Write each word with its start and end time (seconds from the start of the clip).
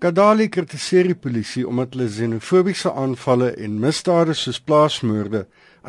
Kadali 0.00 0.46
kritiseer 0.48 1.10
die 1.10 1.14
polisie 1.14 1.66
omdat 1.68 1.92
hulle 1.92 2.06
xenofobiese 2.08 2.88
aanvalle 3.02 3.50
en 3.64 3.74
misdade 3.82 4.32
soos 4.32 4.60
plaasmoorde 4.68 5.42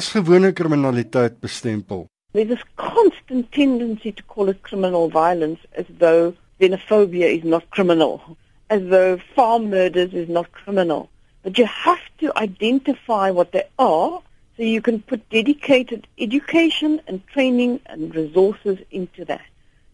as 0.00 0.08
gewone 0.14 0.48
kriminaliteit 0.60 1.36
bestempel. 1.44 2.06
There's 2.32 2.48
this 2.48 2.64
constant 2.76 3.52
tendency 3.52 4.12
to 4.12 4.22
call 4.22 4.48
it 4.48 4.62
criminal 4.62 5.10
violence 5.10 5.60
as 5.76 5.84
though 5.98 6.32
xenophobia 6.58 7.28
is 7.36 7.44
not 7.44 7.68
criminal, 7.68 8.38
as 8.70 8.80
though 8.94 9.20
farm 9.34 9.68
murders 9.68 10.14
is 10.14 10.32
not 10.38 10.50
criminal. 10.52 11.10
But 11.42 11.58
you 11.58 11.66
have 11.66 12.08
to 12.24 12.32
identify 12.38 13.30
what 13.30 13.52
they 13.52 13.68
are 13.78 14.22
so 14.56 14.62
you 14.62 14.80
can 14.80 15.02
put 15.02 15.28
dedicated 15.28 16.08
education 16.16 17.02
and 17.06 17.26
training 17.26 17.80
and 17.84 18.14
resources 18.14 18.78
into 18.90 19.26
that. 19.26 19.44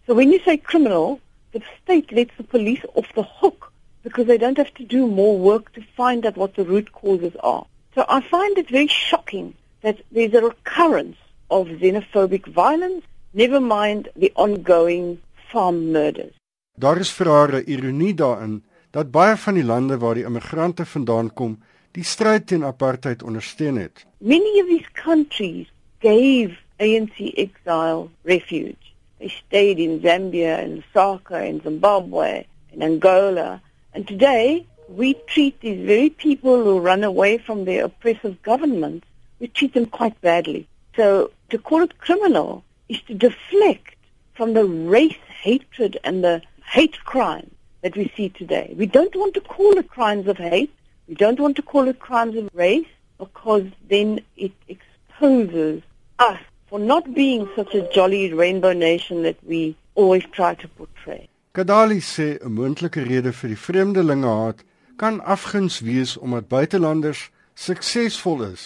So 0.06 0.14
when 0.14 0.30
you 0.30 0.38
say 0.44 0.56
criminal, 0.56 1.20
the 1.50 1.62
state 1.82 2.12
lets 2.12 2.36
the 2.36 2.44
police 2.44 2.84
off 2.94 3.12
the 3.16 3.24
hook 3.24 3.72
because 4.04 4.26
they 4.26 4.38
don't 4.38 4.58
have 4.58 4.72
to 4.74 4.84
do 4.84 5.06
more 5.06 5.36
work 5.36 5.72
to 5.72 5.82
find 5.96 6.24
out 6.26 6.36
what 6.36 6.54
the 6.54 6.64
root 6.64 6.92
causes 6.92 7.34
are. 7.42 7.66
So 7.94 8.04
I 8.08 8.20
find 8.20 8.56
it 8.58 8.68
very 8.70 8.86
shocking 8.86 9.54
that 9.82 9.96
there's 10.12 10.34
a 10.34 10.42
recurrence 10.42 11.16
of 11.50 11.66
xenophobic 11.66 12.46
violence, 12.46 13.04
never 13.32 13.60
mind 13.60 14.08
the 14.14 14.32
ongoing 14.36 15.20
farm 15.50 15.92
murders. 15.92 16.34
Daar 16.78 16.98
is 16.98 17.10
vir 17.16 17.28
haar 17.30 17.52
'n 17.54 17.66
ironie 17.74 18.14
daarin 18.14 18.62
dat 18.90 19.10
baie 19.10 19.36
van 19.36 19.54
die 19.54 19.64
lande 19.64 19.98
waar 19.98 20.14
die 20.14 20.24
immigrante 20.24 20.84
vandaan 20.84 21.32
kom, 21.32 21.62
die 21.92 22.04
stryd 22.04 22.46
teen 22.46 22.64
apartheid 22.64 23.22
ondersteun 23.22 23.76
het. 23.76 24.06
Many 24.18 24.60
of 24.62 24.66
these 24.66 24.90
countries 24.92 25.66
gave 25.98 26.58
ANC 26.78 27.18
exile 27.34 28.08
refuge. 28.22 28.82
They 29.18 29.28
stayed 29.28 29.78
in 29.78 30.00
Zambia 30.00 30.58
and 30.62 30.82
Lusaka 30.82 31.48
and 31.48 31.62
Zimbabwe 31.62 32.46
and 32.72 32.82
Angola. 32.82 33.60
And 33.94 34.08
today 34.08 34.66
we 34.88 35.14
treat 35.28 35.60
these 35.60 35.86
very 35.86 36.10
people 36.10 36.62
who 36.64 36.80
run 36.80 37.04
away 37.04 37.38
from 37.38 37.64
their 37.64 37.84
oppressive 37.84 38.42
governments, 38.42 39.06
we 39.38 39.46
treat 39.46 39.72
them 39.72 39.86
quite 39.86 40.20
badly. 40.20 40.66
So 40.96 41.30
to 41.50 41.58
call 41.58 41.82
it 41.82 41.98
criminal 41.98 42.64
is 42.88 43.00
to 43.02 43.14
deflect 43.14 43.94
from 44.34 44.54
the 44.54 44.64
race 44.64 45.16
hatred 45.42 45.96
and 46.02 46.24
the 46.24 46.42
hate 46.66 46.98
crime 47.04 47.50
that 47.82 47.96
we 47.96 48.12
see 48.16 48.30
today. 48.30 48.74
We 48.76 48.86
don't 48.86 49.14
want 49.14 49.34
to 49.34 49.40
call 49.40 49.78
it 49.78 49.88
crimes 49.88 50.26
of 50.26 50.38
hate. 50.38 50.74
We 51.06 51.14
don't 51.14 51.38
want 51.38 51.54
to 51.56 51.62
call 51.62 51.86
it 51.86 52.00
crimes 52.00 52.36
of 52.36 52.50
race 52.52 52.88
because 53.18 53.66
then 53.88 54.20
it 54.36 54.52
exposes 54.68 55.82
us 56.18 56.40
for 56.66 56.80
not 56.80 57.14
being 57.14 57.48
such 57.54 57.74
a 57.74 57.88
jolly 57.92 58.32
rainbow 58.32 58.72
nation 58.72 59.22
that 59.22 59.36
we 59.44 59.76
always 59.94 60.24
try 60.32 60.54
to 60.56 60.66
portray. 60.66 61.28
Kadali 61.54 62.00
sê 62.00 62.28
'n 62.42 62.52
moontlike 62.58 63.02
rede 63.10 63.32
vir 63.38 63.48
die 63.52 63.62
vreemdelinge 63.66 64.30
haat 64.38 64.64
kan 65.00 65.20
afguns 65.34 65.76
wees 65.86 66.12
omdat 66.24 66.48
buitelanders 66.54 67.30
suksesvol 67.54 68.42
is 68.52 68.62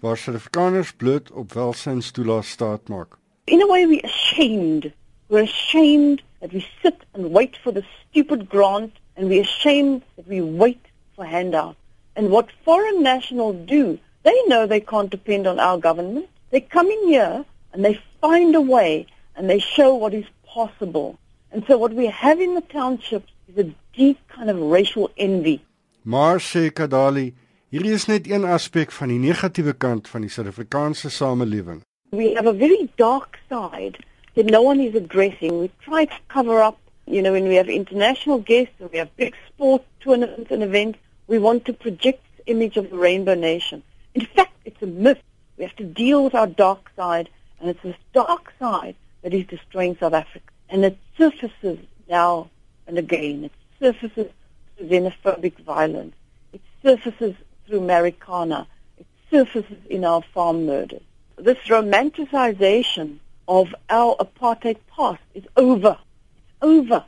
waar 0.00 0.16
Suid-Afrikaners 0.16 0.92
bloot 1.00 1.28
op 1.40 1.52
welsynstoelaas 1.52 2.48
staat 2.56 2.88
maak. 2.88 3.18
In 3.44 3.60
a 3.60 3.68
way 3.72 3.84
we 3.92 4.00
ashamed. 4.10 4.84
We're 5.28 5.48
ashamed 5.52 6.22
that 6.40 6.52
we 6.56 6.64
sit 6.82 7.04
and 7.12 7.30
wait 7.36 7.60
for 7.62 7.72
the 7.74 7.84
stupid 8.00 8.48
grant 8.48 8.92
and 9.16 9.28
we're 9.28 9.44
ashamed 9.50 10.00
that 10.16 10.26
we 10.26 10.40
wait 10.40 10.84
for 11.14 11.26
handouts. 11.26 11.76
And 12.16 12.30
what 12.30 12.48
foreign 12.64 13.02
nationals 13.02 13.56
do, 13.66 13.98
they 14.22 14.38
know 14.48 14.64
they 14.64 14.84
can't 14.92 15.10
depend 15.10 15.46
on 15.46 15.60
our 15.60 15.76
government. 15.76 16.26
They 16.52 16.62
come 16.62 16.88
in 16.96 17.02
here 17.12 17.44
and 17.74 17.84
they 17.84 18.00
find 18.24 18.54
a 18.54 18.66
way 18.76 19.06
and 19.36 19.44
they 19.50 19.60
show 19.60 19.94
what 19.94 20.14
is 20.14 20.24
possible. 20.54 21.19
And 21.52 21.64
so 21.66 21.76
what 21.78 21.92
we 21.92 22.06
have 22.06 22.40
in 22.40 22.54
the 22.54 22.60
townships 22.62 23.32
is 23.48 23.58
a 23.58 23.74
deep 23.92 24.18
kind 24.28 24.50
of 24.50 24.56
racial 24.58 25.10
envy. 25.16 25.60
Maar 26.02 26.40
sê 26.40 26.70
Kadali, 26.72 27.34
Hierdie 27.70 27.92
is 27.94 28.08
net 28.10 28.26
een 28.26 28.44
aspek 28.50 28.90
van 28.90 29.12
die 29.12 29.18
negatiewe 29.22 29.72
kant 29.78 30.08
van 30.10 30.24
die 30.24 30.30
Suid-Afrikaanse 30.34 31.06
samelewing. 31.14 31.84
We 32.10 32.32
have 32.34 32.48
a 32.50 32.52
very 32.52 32.88
dark 32.98 33.38
side 33.48 34.00
that 34.34 34.50
no 34.50 34.62
one 34.62 34.80
is 34.80 34.96
addressing. 34.96 35.60
We 35.60 35.70
try 35.84 36.06
to 36.06 36.18
cover 36.26 36.58
up, 36.60 36.78
you 37.06 37.22
know, 37.22 37.30
when 37.30 37.46
we 37.46 37.54
have 37.54 37.68
international 37.68 38.40
guests 38.40 38.74
or 38.80 38.88
we 38.88 38.98
have 38.98 39.14
big 39.14 39.36
sport 39.46 39.84
tournaments 40.00 40.50
and 40.50 40.64
events, 40.64 40.98
we 41.28 41.38
want 41.38 41.64
to 41.66 41.72
project 41.72 42.24
this 42.36 42.42
image 42.46 42.76
of 42.76 42.90
the 42.90 42.98
rainbow 42.98 43.34
nation. 43.34 43.84
In 44.14 44.26
fact, 44.26 44.56
it's 44.64 44.82
a 44.82 44.86
myth. 44.86 45.22
We 45.56 45.62
have 45.62 45.76
to 45.76 45.84
deal 45.84 46.24
with 46.24 46.34
our 46.34 46.48
dark 46.48 46.90
side 46.96 47.28
and 47.60 47.70
it's 47.70 47.82
this 47.84 47.94
dark 48.12 48.52
side 48.58 48.96
that 49.22 49.32
is 49.32 49.46
destroying 49.46 49.96
South 50.00 50.14
Africa. 50.14 50.50
And 50.70 50.84
it 50.84 50.98
surfaces 51.18 51.78
now 52.08 52.48
and 52.86 52.96
again. 52.98 53.44
It 53.44 53.52
surfaces 53.80 54.30
through 54.76 54.86
xenophobic 54.88 55.58
violence. 55.58 56.14
It 56.52 56.62
surfaces 56.82 57.34
through 57.66 57.80
Marikana. 57.80 58.66
It 58.98 59.06
surfaces 59.30 59.78
in 59.88 60.04
our 60.04 60.22
farm 60.34 60.66
murders. 60.66 61.02
This 61.36 61.58
romanticization 61.68 63.18
of 63.48 63.74
our 63.88 64.16
apartheid 64.16 64.78
past 64.94 65.22
is 65.34 65.44
over. 65.56 65.98
It's 66.34 66.62
over. 66.62 67.04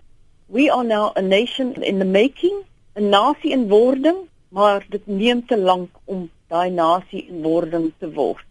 We 0.48 0.68
are 0.68 0.84
now 0.84 1.12
a 1.16 1.22
nation 1.22 1.82
in 1.82 1.98
the 1.98 2.04
making, 2.04 2.64
a 2.96 3.00
nasie 3.00 3.52
in 3.52 3.68
wording, 3.68 4.28
maar 4.48 4.84
dit 4.90 5.06
neem 5.06 5.46
te 5.46 5.56
lank 5.56 5.90
om 6.04 6.30
daai 6.48 6.70
nasie 6.70 7.26
in 7.28 7.42
wording 7.42 7.92
te 7.98 8.10
word. 8.12 8.44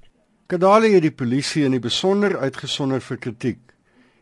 Kadali 0.47 0.93
het 0.95 1.05
die 1.05 1.13
polisie 1.13 1.63
in 1.67 1.75
die 1.75 1.83
besonder 1.83 2.37
uitgesonder 2.41 3.03
vir 3.05 3.19
kritiek. 3.21 3.59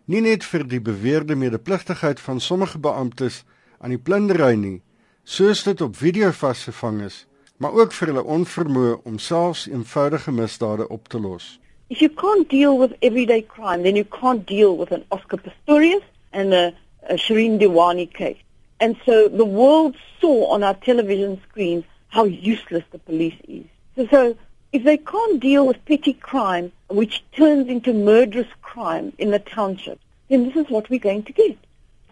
Nie 0.09 0.23
net 0.25 0.41
vir 0.41 0.63
die 0.65 0.79
beweerde 0.81 1.35
medepligtigheid 1.37 2.19
van 2.19 2.39
sommige 2.41 2.79
beamptes 2.81 3.43
aan 3.77 3.91
die 3.93 3.99
plundering 4.01 4.63
nie, 4.63 4.77
soos 5.21 5.61
dit 5.67 5.83
op 5.85 5.99
video 5.99 6.31
vasgevang 6.33 7.03
is, 7.05 7.27
maar 7.61 7.77
ook 7.77 7.93
vir 7.93 8.09
hulle 8.09 8.23
onvermoë 8.35 8.95
om 9.05 9.19
selfs 9.21 9.67
eenvoudige 9.69 10.33
misdade 10.33 10.87
op 10.89 11.11
te 11.13 11.21
los. 11.21 11.59
If 11.93 12.01
you 12.01 12.09
can't 12.09 12.49
deal 12.49 12.79
with 12.79 12.97
everyday 13.05 13.45
crime, 13.53 13.83
then 13.83 14.01
you 14.01 14.07
can't 14.17 14.47
deal 14.49 14.73
with 14.81 14.91
an 14.91 15.05
Oscar 15.13 15.37
Pistorius 15.37 16.01
and 16.33 16.57
a, 16.57 16.73
a 17.05 17.13
Shireen 17.13 17.61
Diwani 17.61 18.09
case. 18.09 18.41
And 18.79 18.97
so 19.05 19.29
the 19.29 19.45
world 19.45 19.95
saw 20.19 20.49
on 20.55 20.63
our 20.63 20.77
television 20.89 21.39
screens 21.49 21.85
how 22.07 22.23
useless 22.23 22.83
the 22.91 22.97
police 22.97 23.37
is. 23.47 23.65
So, 23.95 24.07
so 24.09 24.35
if 24.71 24.83
they 24.83 24.97
can't 24.97 25.39
deal 25.39 25.65
with 25.65 25.83
petty 25.85 26.13
crime, 26.13 26.71
which 26.89 27.23
turns 27.31 27.67
into 27.67 27.93
murderous 27.93 28.47
crime 28.61 29.13
in 29.17 29.31
the 29.31 29.39
township, 29.39 29.99
then 30.29 30.45
this 30.45 30.55
is 30.55 30.69
what 30.69 30.89
we're 30.89 30.99
going 30.99 31.23
to 31.23 31.33
get. 31.33 31.57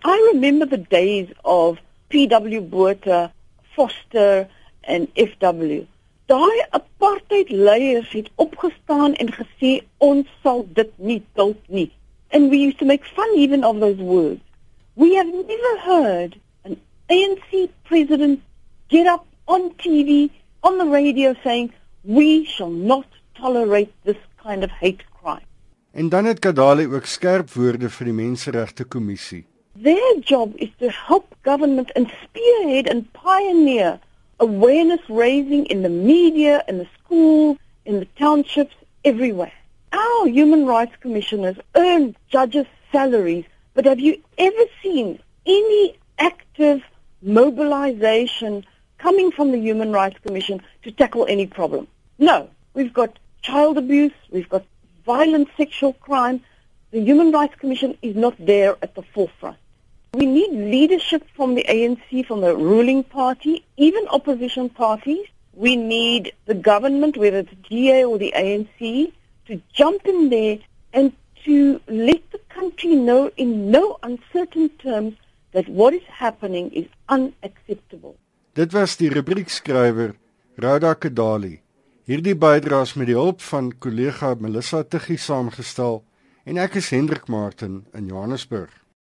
I 0.03 0.31
remember 0.33 0.65
the 0.65 0.77
days 0.77 1.29
of 1.45 1.79
P.W. 2.09 2.61
Botha, 2.61 3.31
Foster, 3.75 4.47
en 4.83 5.07
FW. 5.15 5.85
Daai 6.27 6.57
apartheid 6.71 7.49
leiers 7.49 8.11
het 8.11 8.29
opgestaan 8.35 9.13
en 9.15 9.29
gesê 9.31 9.71
ons 9.97 10.27
sal 10.43 10.65
dit 10.79 10.91
nie 10.97 11.21
duld 11.39 11.59
nie. 11.67 11.91
And 12.31 12.49
we 12.49 12.57
used 12.57 12.79
to 12.79 12.85
make 12.85 13.05
fun 13.05 13.29
even 13.35 13.63
of 13.63 13.79
those 13.79 13.97
words. 13.97 14.41
We 14.95 15.15
have 15.15 15.27
never 15.27 15.73
heard 15.79 16.39
an 16.65 16.81
ANC 17.09 17.69
president 17.85 18.41
get 18.89 19.07
up 19.07 19.25
on 19.47 19.71
TV, 19.75 20.29
on 20.63 20.77
the 20.77 20.85
radio 20.85 21.35
saying 21.43 21.71
we 22.07 22.45
shall 22.45 22.69
not 22.69 23.05
tolerate 23.35 23.91
this 24.03 24.17
kind 24.41 24.63
of 24.63 24.71
hate 24.71 25.03
crime. 25.21 25.45
En 25.91 26.09
dan 26.09 26.25
het 26.25 26.39
Kadali 26.39 26.87
ook 26.87 27.05
skerp 27.05 27.51
woorde 27.51 27.89
vir 27.89 28.05
die 28.05 28.13
menseregte 28.13 28.83
kommissie. 28.83 29.45
Their 29.83 30.19
job 30.23 30.55
is 30.55 30.69
to 30.79 30.87
help 30.89 31.35
government 31.43 31.91
and 31.93 32.07
spearhead 32.23 32.89
and 32.89 33.11
pioneer 33.11 33.99
awareness 34.39 35.01
raising 35.09 35.65
in 35.65 35.81
the 35.81 35.89
media, 35.89 36.63
in 36.67 36.77
the 36.77 36.87
schools, 36.97 37.57
in 37.85 37.99
the 37.99 38.07
townships, 38.15 38.75
everywhere. 39.03 39.53
Our 39.91 40.27
human 40.27 40.65
rights 40.65 40.95
commissioners 41.01 41.57
earn 41.75 42.15
judges' 42.29 42.67
salaries, 42.91 43.45
but 43.73 43.85
have 43.85 43.99
you 43.99 44.21
ever 44.37 44.65
seen 44.81 45.19
any 45.45 45.97
active 46.19 46.81
mobilization 47.21 48.65
coming 48.97 49.31
from 49.31 49.51
the 49.51 49.59
Human 49.59 49.91
Rights 49.91 50.19
Commission 50.25 50.61
to 50.83 50.91
tackle 50.91 51.25
any 51.27 51.47
problem? 51.47 51.87
No. 52.17 52.49
We've 52.73 52.93
got 52.93 53.17
child 53.41 53.77
abuse, 53.77 54.13
we've 54.29 54.49
got 54.49 54.63
violent 55.05 55.47
sexual 55.57 55.93
crime. 55.93 56.41
The 56.91 57.01
Human 57.01 57.31
Rights 57.31 57.55
Commission 57.55 57.97
is 58.01 58.15
not 58.15 58.35
there 58.39 58.75
at 58.81 58.93
the 58.93 59.01
forefront. 59.01 59.57
We 60.13 60.25
need 60.25 60.51
leadership 60.51 61.23
from 61.35 61.55
the 61.55 61.65
ANC, 61.67 62.25
from 62.27 62.41
the 62.41 62.55
ruling 62.55 63.03
party, 63.03 63.65
even 63.77 64.07
opposition 64.09 64.69
parties. 64.69 65.25
We 65.53 65.75
need 65.75 66.33
the 66.45 66.53
government, 66.53 67.17
whether 67.17 67.39
it's 67.39 67.53
GA 67.67 68.05
or 68.05 68.17
the 68.17 68.33
ANC, 68.35 69.11
to 69.47 69.61
jump 69.73 70.05
in 70.05 70.29
there 70.29 70.59
and 70.93 71.13
to 71.45 71.81
let 71.87 72.31
the 72.31 72.39
country 72.49 72.95
know 72.95 73.31
in 73.37 73.71
no 73.71 73.97
uncertain 74.03 74.69
terms 74.69 75.15
that 75.51 75.67
what 75.67 75.93
is 75.93 76.03
happening 76.07 76.71
is 76.71 76.85
unacceptable. 77.09 78.15
Dit 78.53 78.73
was 78.73 78.97
die 78.97 79.09
rubriekskrywer 79.09 80.15
Rhoda 80.57 80.95
Kedali. 80.95 81.59
Hierdie 82.07 82.37
bydraes 82.39 82.93
met 82.95 83.09
die 83.09 83.17
hulp 83.17 83.41
van 83.43 83.73
kollega 83.83 84.29
Melissa 84.39 84.79
Tuggie 84.87 85.17
saamgestel 85.19 85.97
en 86.47 86.59
ek 86.63 86.77
is 86.79 86.93
Hendrik 86.95 87.25
Martin 87.27 87.81
in 87.91 88.07
Johannesburg. 88.07 88.71